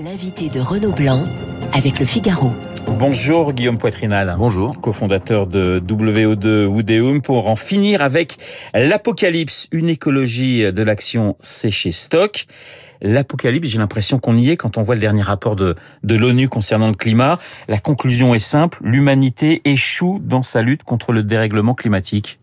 L'invité 0.00 0.48
de 0.48 0.60
Renaud 0.60 0.92
Blanc 0.92 1.24
avec 1.72 1.98
le 1.98 2.06
Figaro. 2.06 2.52
Bonjour 2.86 3.52
Guillaume 3.52 3.78
Poitrinal. 3.78 4.36
Bonjour. 4.38 4.80
Co-fondateur 4.80 5.48
de 5.48 5.82
WO2 5.84 6.66
Woodeum 6.66 7.20
pour 7.20 7.48
en 7.48 7.56
finir 7.56 8.00
avec 8.00 8.36
l'apocalypse, 8.74 9.66
une 9.72 9.88
écologie 9.88 10.72
de 10.72 10.82
l'action 10.82 11.36
séchée 11.40 11.90
stock. 11.90 12.46
L'apocalypse, 13.02 13.66
j'ai 13.66 13.78
l'impression 13.78 14.20
qu'on 14.20 14.36
y 14.36 14.50
est 14.50 14.56
quand 14.56 14.78
on 14.78 14.82
voit 14.82 14.94
le 14.94 15.00
dernier 15.00 15.22
rapport 15.22 15.56
de, 15.56 15.74
de 16.04 16.14
l'ONU 16.14 16.48
concernant 16.48 16.88
le 16.88 16.94
climat. 16.94 17.40
La 17.66 17.78
conclusion 17.78 18.36
est 18.36 18.38
simple, 18.38 18.78
l'humanité 18.82 19.62
échoue 19.64 20.20
dans 20.22 20.44
sa 20.44 20.62
lutte 20.62 20.84
contre 20.84 21.12
le 21.12 21.24
dérèglement 21.24 21.74
climatique. 21.74 22.38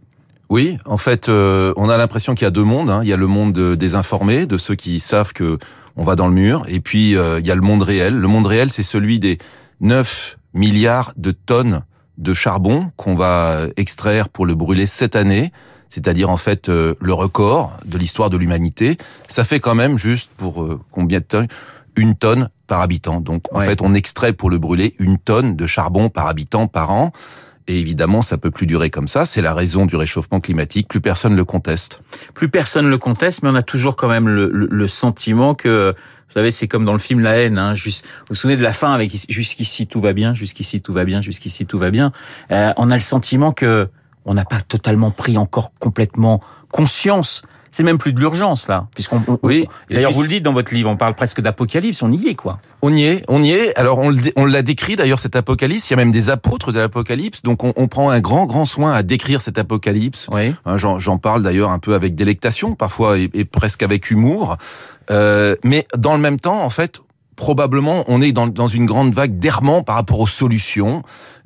Oui, 0.50 0.77
en 0.86 0.98
fait, 0.98 1.27
euh, 1.27 1.73
on 1.75 1.89
a 1.89 1.98
l'impression 1.98 2.36
qu'il 2.36 2.46
y 2.46 2.48
a 2.48 2.52
deux 2.52 2.64
mondes. 2.64 2.89
Hein. 2.89 3.00
Il 3.04 3.09
y 3.09 3.14
a 3.14 3.18
le 3.18 3.28
monde 3.28 3.75
des 3.75 3.96
informés, 3.96 4.46
de 4.46 4.57
ceux 4.57 4.75
qui 4.75 5.00
savent 5.00 5.34
que 5.34 5.57
on 5.98 6.04
va 6.04 6.16
dans 6.16 6.28
le 6.28 6.34
mur, 6.34 6.66
et 6.68 6.82
puis 6.82 7.16
euh, 7.16 7.39
il 7.39 7.48
y 7.48 7.52
a 7.52 7.55
le 7.55 7.61
monde 7.61 7.82
réel. 7.82 8.16
Le 8.16 8.28
monde 8.28 8.46
réel, 8.46 8.70
c'est 8.70 8.84
celui 8.84 9.18
des 9.18 9.37
9 9.79 10.37
milliards 10.54 11.14
de 11.15 11.32
tonnes 11.32 11.82
de 12.18 12.34
charbon 12.34 12.92
qu'on 12.97 13.15
va 13.15 13.61
extraire 13.78 14.29
pour 14.29 14.46
le 14.46 14.56
brûler 14.56 14.87
cette 14.87 15.15
année, 15.15 15.51
c'est-à-dire 15.87 16.29
en 16.29 16.37
fait 16.37 16.68
euh, 16.68 16.96
le 17.00 17.14
record 17.14 17.78
de 17.86 17.98
l'histoire 17.98 18.29
de 18.29 18.37
l'humanité. 18.37 18.98
Ça 19.29 19.46
fait 19.46 19.62
quand 19.62 19.75
même 19.75 19.98
juste 19.98 20.29
pour 20.36 20.68
combien 20.92 21.20
de 21.20 21.25
tonnes 21.25 21.48
Une 21.96 22.15
tonne 22.15 22.50
par 22.68 22.82
habitant. 22.82 23.21
Donc 23.21 23.43
en 23.54 23.62
fait, 23.62 23.82
on 23.82 23.93
extrait 23.93 24.34
pour 24.34 24.50
le 24.50 24.57
brûler 24.57 24.96
une 25.00 25.18
tonne 25.18 25.56
de 25.56 25.65
charbon 25.65 26.09
par 26.09 26.28
habitant 26.28 26.68
par 26.68 26.92
an. 26.92 27.12
Et 27.68 27.79
évidemment, 27.79 28.21
ça 28.21 28.37
peut 28.37 28.51
plus 28.51 28.68
durer 28.68 28.89
comme 28.89 29.07
ça. 29.07 29.25
C'est 29.25 29.42
la 29.42 29.54
raison 29.54 29.86
du 29.86 29.96
réchauffement 29.96 30.39
climatique. 30.39 30.87
Plus 30.87 31.01
personne 31.01 31.36
le 31.36 31.46
conteste. 31.46 32.02
Plus 32.33 32.50
personne 32.50 32.88
le 32.88 32.97
conteste, 32.97 33.42
mais 33.42 33.50
on 33.50 33.56
a 33.56 33.64
toujours 33.64 33.95
quand 33.95 34.08
même 34.08 34.28
le, 34.28 34.50
le, 34.50 34.88
sentiment 34.88 35.56
que, 35.56 35.95
vous 36.28 36.33
savez, 36.33 36.52
c'est 36.52 36.67
comme 36.67 36.86
dans 36.86 36.94
le 36.94 37.00
film 37.00 37.22
La 37.22 37.38
haine. 37.38 37.58
Hein, 37.58 37.73
juste, 37.73 38.06
vous 38.06 38.25
vous 38.30 38.36
souvenez 38.36 38.58
de 38.58 38.64
la 38.64 38.73
fin 38.73 38.92
avec 38.92 39.11
jusqu'ici 39.30 39.88
tout 39.88 40.00
va 40.00 40.14
bien, 40.14 40.36
jusqu'ici 40.36 40.80
tout 40.81 40.94
va 40.94 41.06
bien, 41.06 41.22
jusqu'ici 41.22 41.66
tout 41.66 41.80
va 41.80 41.90
bien. 41.90 42.12
Euh, 42.52 42.72
on 42.78 42.92
a 42.92 42.95
le 42.95 43.02
sentiment 43.02 43.52
que 43.52 43.90
on 44.25 44.34
n'a 44.34 44.45
pas 44.45 44.62
totalement 44.62 45.12
pris 45.12 45.38
encore 45.38 45.72
complètement 45.80 46.42
conscience 46.72 47.44
c'est 47.76 47.84
même 47.84 47.98
plus 47.98 48.14
de 48.14 48.20
l'urgence 48.22 48.70
là, 48.70 48.88
puisqu'on. 48.94 49.22
Oui. 49.44 49.68
D'ailleurs, 49.90 50.14
vous 50.14 50.22
le 50.22 50.30
dites 50.30 50.44
dans 50.44 50.54
votre 50.54 50.73
livre, 50.73 50.90
on 50.90 50.95
parle 50.95 51.14
presque 51.14 51.42
d'apocalypse. 51.42 52.02
On 52.04 52.09
y 52.09 52.30
est 52.30 52.36
quoi. 52.36 52.59
On 52.81 52.95
y 52.95 53.04
est, 53.04 53.26
on 53.28 53.44
y 53.44 53.52
est. 53.52 53.78
Alors 53.78 54.00
on, 54.00 54.16
on 54.38 54.45
l'a 54.45 54.62
décrit 54.62 54.95
d'ailleurs 54.95 55.20
cet 55.20 55.36
apocalypse. 55.36 55.90
Il 55.90 55.92
y 55.92 55.96
a 55.96 55.98
même 55.98 56.14
des 56.14 56.30
apôtres 56.30 56.72
de 56.72 56.80
l'apocalypse. 56.80 57.42
Donc 57.42 57.66
on, 57.66 57.73
on, 57.76 57.90
prend 57.90 58.12
un 58.12 58.22
grand 58.22 58.46
grand 58.46 58.64
soin 58.64 58.94
à 58.94 59.03
décrire 59.03 59.42
cet 59.42 59.58
apocalypse. 59.58 60.30
Oui. 60.31 60.56
Hein, 60.66 60.78
j'en 60.78 61.18
parle 61.18 61.44
d'ailleurs 61.44 61.70
un 61.70 61.80
peu 61.80 61.96
avec 61.96 62.16
délectation, 62.16 62.76
parfois 62.76 63.18
et, 63.18 63.30
et 63.34 63.44
presque 63.44 63.84
avec 63.84 64.09
humour. 64.09 64.56
Euh, 65.12 65.58
mais 65.66 65.86
dans 65.98 66.16
le 66.16 66.22
même 66.22 66.40
temps, 66.40 66.64
en 66.64 66.70
fait, 66.70 67.02
probablement 67.36 68.06
on 68.08 68.22
est 68.22 68.31
dans, 68.31 68.48
dans 68.48 68.70
une 68.70 68.86
grande 68.86 69.14
vague 69.14 69.38
d'errement 69.38 69.84
par 69.84 69.96
rapport 69.96 70.22
aux 70.22 70.28
solutions. 70.28 71.03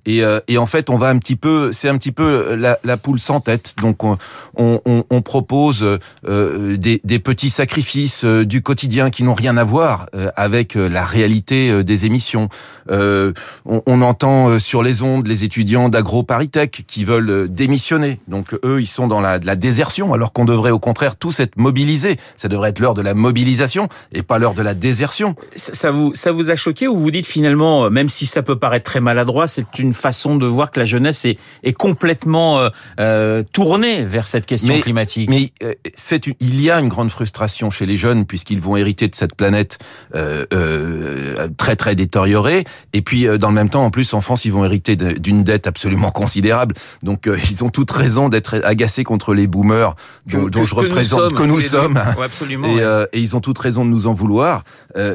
Et, 0.09 0.23
euh, 0.23 0.39
et, 0.47 0.57
en 0.57 0.65
fait, 0.65 0.89
on 0.89 0.97
va 0.97 1.09
un 1.09 1.19
petit 1.19 1.35
peu, 1.35 1.71
c'est 1.71 1.87
un 1.87 1.95
petit 1.95 2.11
peu 2.11 2.55
la, 2.55 2.79
la, 2.83 2.97
poule 2.97 3.19
sans 3.19 3.41
tête. 3.41 3.75
Donc, 3.79 4.03
on, 4.03 4.17
on, 4.55 5.03
on 5.07 5.21
propose 5.21 5.83
euh, 6.27 6.77
des, 6.77 6.99
des, 7.03 7.19
petits 7.19 7.51
sacrifices 7.51 8.23
euh, 8.25 8.43
du 8.43 8.63
quotidien 8.63 9.11
qui 9.11 9.21
n'ont 9.21 9.35
rien 9.35 9.55
à 9.55 9.63
voir 9.63 10.07
euh, 10.15 10.31
avec 10.35 10.73
la 10.73 11.05
réalité 11.05 11.83
des 11.83 12.05
émissions. 12.05 12.49
On, 12.89 13.33
on, 13.65 14.01
entend 14.01 14.57
sur 14.57 14.81
les 14.81 15.03
ondes 15.03 15.27
les 15.27 15.43
étudiants 15.43 15.89
d'AgroParisTech 15.89 16.85
qui 16.87 17.05
veulent 17.05 17.47
démissionner. 17.47 18.19
Donc, 18.27 18.57
eux, 18.65 18.81
ils 18.81 18.87
sont 18.87 19.07
dans 19.07 19.21
la, 19.21 19.37
la 19.37 19.55
désertion, 19.55 20.11
alors 20.13 20.33
qu'on 20.33 20.45
devrait 20.45 20.71
au 20.71 20.79
contraire 20.79 21.17
tous 21.17 21.39
être 21.39 21.55
mobilisés. 21.57 22.17
Ça 22.35 22.47
devrait 22.47 22.69
être 22.71 22.79
l'heure 22.79 22.95
de 22.95 23.03
la 23.03 23.13
mobilisation 23.13 23.89
et 24.11 24.23
pas 24.23 24.39
l'heure 24.39 24.55
de 24.55 24.63
la 24.63 24.73
désertion. 24.73 25.35
Ça 25.55 25.91
vous, 25.91 26.15
ça 26.15 26.31
vous 26.31 26.49
a 26.49 26.55
choqué 26.55 26.87
ou 26.87 26.97
vous 26.97 27.11
dites 27.11 27.27
finalement, 27.27 27.91
même 27.91 28.09
si 28.09 28.25
ça 28.25 28.41
peut 28.41 28.57
paraître 28.57 28.85
très 28.89 29.01
maladroit, 29.01 29.47
c'est 29.47 29.77
une 29.77 29.93
façon 29.99 30.37
de 30.37 30.45
voir 30.45 30.71
que 30.71 30.79
la 30.79 30.85
jeunesse 30.85 31.25
est, 31.25 31.37
est 31.63 31.73
complètement 31.73 32.59
euh, 32.59 32.69
euh 32.99 33.43
tournée 33.53 34.03
vers 34.03 34.27
cette 34.27 34.45
question 34.45 34.79
climatique. 34.79 35.29
Mais 35.29 35.51
euh, 35.63 35.73
c'est 35.93 36.27
il 36.39 36.61
y 36.61 36.69
a 36.69 36.79
une 36.79 36.89
grande 36.89 37.09
frustration 37.09 37.69
chez 37.69 37.85
les 37.85 37.97
jeunes 37.97 38.25
puisqu'ils 38.25 38.59
vont 38.59 38.75
hériter 38.77 39.07
de 39.07 39.15
cette 39.15 39.35
planète 39.35 39.79
euh, 40.15 40.45
euh 40.53 41.47
très 41.57 41.75
très 41.75 41.95
détériorée. 41.95 42.65
Et 42.93 43.01
puis 43.01 43.27
dans 43.37 43.49
le 43.49 43.55
même 43.55 43.69
temps, 43.69 43.85
en 43.85 43.91
plus, 43.91 44.13
en 44.13 44.21
France, 44.21 44.45
ils 44.45 44.51
vont 44.51 44.65
hériter 44.65 44.95
d'une 44.95 45.43
dette 45.43 45.67
absolument 45.67 46.11
considérable. 46.11 46.75
Donc 47.03 47.29
ils 47.49 47.63
ont 47.63 47.69
toute 47.69 47.91
raison 47.91 48.29
d'être 48.29 48.61
agacés 48.63 49.03
contre 49.03 49.33
les 49.33 49.47
boomers 49.47 49.95
dont, 50.25 50.49
que, 50.49 50.65
je 50.65 50.75
représente, 50.75 51.33
que 51.33 51.43
nous 51.43 51.61
sommes. 51.61 51.99
Ouais, 52.17 52.25
absolument, 52.25 52.67
et, 52.67 53.17
et, 53.17 53.19
ils 53.19 53.35
ont 53.35 53.41
toute 53.41 53.57
raison 53.57 53.85
de 53.85 53.89
nous 53.89 54.07
en 54.07 54.13
vouloir. 54.13 54.63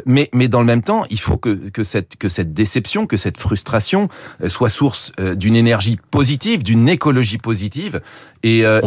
mais 0.07 0.31
mais 0.33 0.49
dans 0.49 0.61
le 0.61 0.67
même 0.67 0.83
temps, 0.83 1.05
il 1.11 1.21
faut 1.21 1.37
que 1.37 1.51
que 1.71 1.85
cette 1.85 2.17
que 2.17 2.29
cette 2.29 2.53
déception, 2.53 3.07
que 3.07 3.17
cette 3.17 3.39
frustration 3.39 4.09
soit 4.49 4.64
source 4.69 5.13
euh, 5.21 5.35
d'une 5.35 5.57
énergie 5.57 5.99
positive, 6.11 6.63
d'une 6.63 6.89
écologie 6.89 7.39
positive, 7.39 8.01
et, 8.43 8.67
euh, 8.67 8.81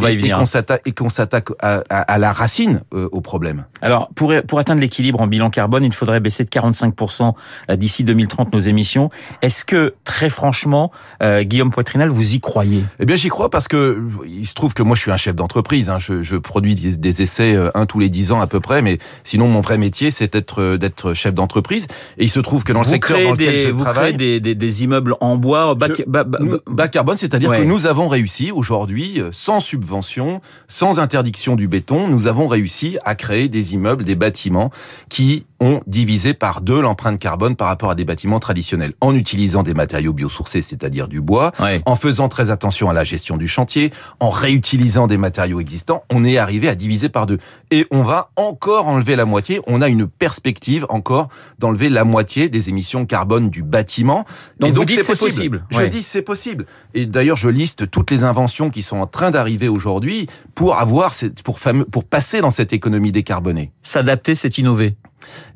et, 0.85 0.91
qu'on 0.91 1.09
s'attaque 1.09 1.47
à, 1.61 1.81
à, 1.89 2.17
la 2.19 2.31
racine 2.31 2.81
euh, 2.93 3.09
au 3.11 3.21
problème. 3.21 3.65
Alors, 3.81 4.09
pour, 4.15 4.31
pour 4.47 4.59
atteindre 4.59 4.81
l'équilibre 4.81 5.19
en 5.19 5.25
bilan 5.25 5.49
carbone, 5.49 5.83
il 5.83 5.93
faudrait 5.93 6.19
baisser 6.19 6.43
de 6.43 6.49
45% 6.49 7.33
d'ici 7.75 8.03
2030 8.03 8.53
nos 8.53 8.59
émissions. 8.59 9.09
Est-ce 9.41 9.65
que, 9.65 9.95
très 10.03 10.29
franchement, 10.29 10.91
Guillaume 11.21 11.71
Poitrinal, 11.71 12.09
vous 12.09 12.35
y 12.35 12.39
croyez? 12.39 12.83
Eh 12.99 13.05
bien, 13.05 13.15
j'y 13.15 13.29
crois 13.29 13.49
parce 13.49 13.67
que 13.67 14.03
il 14.27 14.45
se 14.45 14.53
trouve 14.53 14.75
que 14.75 14.83
moi, 14.83 14.95
je 14.95 15.01
suis 15.01 15.11
un 15.11 15.17
chef 15.17 15.35
d'entreprise. 15.35 15.89
Hein. 15.89 15.97
Je, 15.99 16.21
je, 16.21 16.35
produis 16.35 16.75
des, 16.75 16.97
des, 16.97 17.21
essais 17.23 17.57
un 17.73 17.87
tous 17.87 17.99
les 17.99 18.09
dix 18.09 18.31
ans 18.31 18.41
à 18.41 18.47
peu 18.47 18.59
près, 18.59 18.83
mais 18.83 18.99
sinon, 19.23 19.47
mon 19.47 19.61
vrai 19.61 19.79
métier, 19.79 20.11
c'est 20.11 20.33
d'être 20.33 20.77
d'être 20.77 21.15
chef 21.15 21.33
d'entreprise. 21.33 21.87
Et 22.19 22.25
il 22.25 22.29
se 22.29 22.39
trouve 22.39 22.63
que 22.63 22.73
dans 22.73 22.81
le 22.81 22.85
secteur 22.85 23.19
dans 23.19 23.31
lequel 23.31 23.67
je 23.67 23.69
vous 23.69 23.83
travaille, 23.83 24.15
créez 24.15 24.39
des, 24.39 24.39
des, 24.39 24.55
des 24.55 24.83
immeubles 24.83 25.15
en 25.19 25.35
bois 25.35 25.66
bas, 25.75 26.87
carbone, 26.87 27.15
c'est-à-dire 27.15 27.51
que 27.51 27.63
nous 27.63 27.85
avons 27.85 28.07
réussi 28.07 28.51
aujourd'hui, 28.51 29.19
euh, 29.19 29.29
sans 29.31 29.59
subvention, 29.59 30.41
sans 30.67 30.99
interdiction 30.99 31.55
du 31.55 31.67
béton, 31.67 32.07
nous 32.07 32.27
avons 32.27 32.47
réussi 32.47 32.97
à 33.05 33.15
créer 33.15 33.47
des 33.47 33.73
immeubles, 33.73 34.03
des 34.03 34.15
bâtiments 34.15 34.71
qui 35.09 35.45
ont 35.59 35.81
divisé 35.87 36.33
par 36.33 36.61
deux 36.61 36.81
l'empreinte 36.81 37.19
carbone 37.19 37.55
par 37.55 37.67
rapport 37.67 37.89
à 37.89 37.95
des 37.95 38.05
bâtiments 38.05 38.39
traditionnels, 38.39 38.93
en 39.01 39.15
utilisant 39.15 39.63
des 39.63 39.73
matériaux 39.73 40.13
biosourcés, 40.13 40.61
c'est-à-dire 40.61 41.07
du 41.07 41.21
bois, 41.21 41.51
en 41.85 41.95
faisant 41.95 42.29
très 42.29 42.49
attention 42.49 42.89
à 42.89 42.93
la 42.93 43.03
gestion 43.03 43.37
du 43.37 43.47
chantier, 43.47 43.91
en 44.19 44.29
réutilisant 44.29 45.07
des 45.07 45.17
matériaux 45.17 45.59
existants, 45.59 46.03
on 46.11 46.23
est 46.23 46.37
arrivé 46.37 46.67
à 46.67 46.75
diviser 46.75 47.09
par 47.09 47.25
deux. 47.25 47.39
Et 47.71 47.85
on 47.91 48.03
va 48.03 48.29
encore 48.35 48.87
enlever 48.87 49.15
la 49.15 49.25
moitié, 49.25 49.61
on 49.67 49.81
a 49.81 49.87
une 49.87 50.07
perspective 50.07 50.85
encore 50.89 51.29
d'enlever 51.59 51.89
la 51.89 52.03
moitié 52.03 52.49
des 52.49 52.69
émissions 52.69 53.05
carbone 53.05 53.49
du 53.49 53.63
bâtiment. 53.63 54.25
Donc, 54.59 54.69
donc 54.69 54.73
vous 54.73 54.85
dites 54.85 55.03
c'est 55.03 55.19
possible. 55.19 55.65
Je 55.69 55.83
dis 55.83 56.03
c'est 56.03 56.21
possible. 56.21 56.65
Et 56.93 57.05
d'ailleurs, 57.05 57.37
je 57.37 57.49
liste 57.49 57.89
toutes 57.89 58.11
les 58.11 58.23
inventions 58.23 58.69
qui 58.69 58.83
sont 58.83 58.97
en 58.97 59.07
train 59.07 59.31
d'arriver 59.31 59.67
aujourd'hui 59.67 60.27
pour 60.55 60.77
avoir, 60.77 61.13
pour, 61.43 61.59
pour 61.91 62.03
passer 62.03 62.41
dans 62.41 62.51
cette 62.51 62.73
économie 62.73 63.11
décarbonée. 63.11 63.71
S'adapter, 63.87 64.35
c'est 64.35 64.57
innover. 64.57 64.97